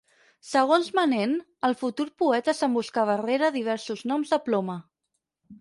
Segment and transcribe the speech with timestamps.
[0.51, 1.35] Segons Manent
[1.69, 4.81] el futur poeta s'emboscava rere diversos noms de ploma.